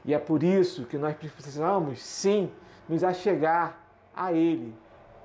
[0.04, 2.52] E é por isso que nós precisamos, sim,
[2.88, 3.78] nos achegar
[4.16, 4.74] a Ele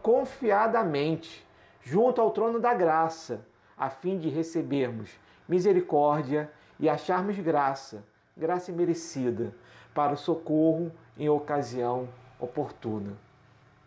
[0.02, 1.46] confiadamente
[1.80, 5.10] junto ao trono da graça, a fim de recebermos
[5.48, 8.04] misericórdia e acharmos graça,
[8.36, 9.54] graça merecida,
[9.94, 13.16] para o socorro em ocasião oportuna.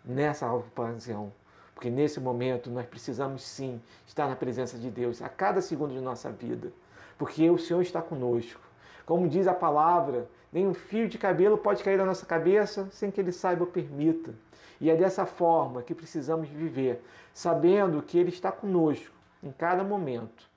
[0.07, 1.33] Nessa ocasião,
[1.75, 5.99] porque nesse momento nós precisamos sim estar na presença de Deus a cada segundo de
[5.99, 6.71] nossa vida,
[7.17, 8.61] porque o Senhor está conosco.
[9.05, 13.11] Como diz a palavra, nem um fio de cabelo pode cair da nossa cabeça sem
[13.11, 14.33] que Ele saiba ou permita.
[14.79, 17.03] E é dessa forma que precisamos viver,
[17.33, 20.49] sabendo que Ele está conosco em cada momento,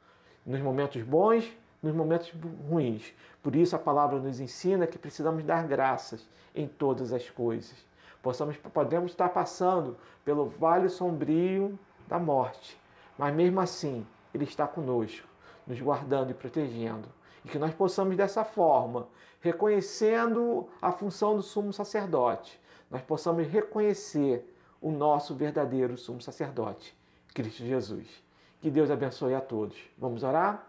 [0.46, 2.32] nos momentos bons, nos momentos
[2.68, 3.12] ruins.
[3.42, 7.89] Por isso a palavra nos ensina que precisamos dar graças em todas as coisas.
[8.22, 12.78] Possamos, podemos estar passando pelo vale sombrio da morte,
[13.16, 15.26] mas mesmo assim Ele está conosco,
[15.66, 17.08] nos guardando e protegendo
[17.44, 19.08] e que nós possamos dessa forma,
[19.40, 22.60] reconhecendo a função do sumo sacerdote,
[22.90, 24.44] nós possamos reconhecer
[24.80, 26.96] o nosso verdadeiro sumo sacerdote,
[27.34, 28.22] Cristo Jesus.
[28.60, 29.76] Que Deus abençoe a todos.
[29.96, 30.66] Vamos orar?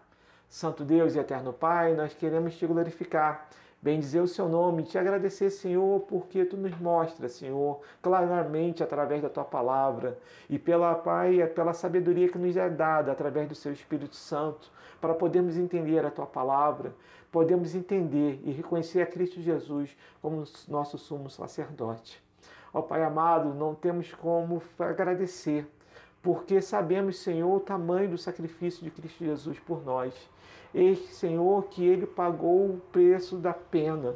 [0.48, 3.48] Santo Deus e eterno Pai, nós queremos te glorificar
[3.82, 9.28] bendizer o seu nome, te agradecer, Senhor, porque tu nos mostra, Senhor, claramente através da
[9.28, 10.16] tua palavra
[10.48, 14.70] e pela Pai, pela sabedoria que nos é dada através do seu Espírito Santo,
[15.00, 16.94] para podermos entender a tua palavra,
[17.32, 22.22] podemos entender e reconhecer a Cristo Jesus como nosso sumo sacerdote.
[22.72, 25.66] Ó Pai amado, não temos como agradecer,
[26.22, 30.14] porque sabemos, Senhor, o tamanho do sacrifício de Cristo Jesus por nós.
[30.72, 34.14] Este Senhor que ele pagou o preço da pena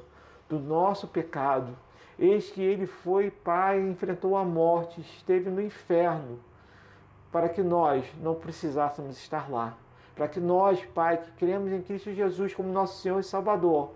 [0.49, 1.77] do nosso pecado.
[2.19, 6.39] Eis que ele foi, Pai, enfrentou a morte, esteve no inferno,
[7.31, 9.77] para que nós não precisássemos estar lá.
[10.15, 13.91] Para que nós, Pai, que cremos em Cristo Jesus como nosso Senhor e Salvador,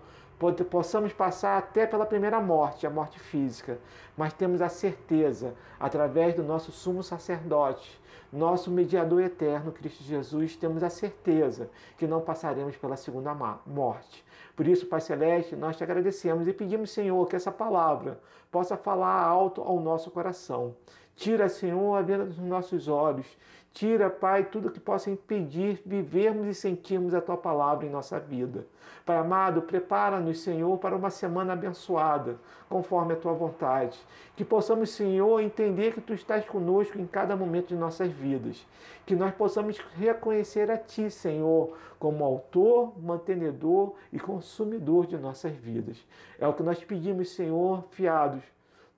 [0.69, 3.77] possamos passar até pela primeira morte, a morte física,
[4.17, 10.81] mas temos a certeza, através do nosso sumo sacerdote, nosso mediador eterno, Cristo Jesus, temos
[10.83, 13.33] a certeza que não passaremos pela segunda
[13.65, 14.23] morte.
[14.55, 18.19] Por isso, Pai Celeste, nós te agradecemos e pedimos, Senhor, que essa palavra
[18.49, 20.75] possa falar alto ao nosso coração.
[21.15, 23.27] Tira, Senhor, a venda dos nossos olhos.
[23.73, 28.67] Tira, Pai, tudo que possa impedir vivermos e sentirmos a Tua palavra em nossa vida.
[29.05, 33.97] Pai amado, prepara-nos, Senhor, para uma semana abençoada, conforme a Tua vontade.
[34.35, 38.67] Que possamos, Senhor, entender que Tu estás conosco em cada momento de nossas vidas.
[39.05, 46.05] Que nós possamos reconhecer a Ti, Senhor, como autor, mantenedor e consumidor de nossas vidas.
[46.37, 48.43] É o que nós pedimos, Senhor, fiados,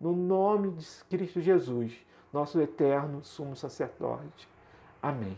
[0.02, 1.96] no nome de Cristo Jesus,
[2.34, 4.53] nosso eterno sumo sacerdote.
[5.04, 5.38] Amém.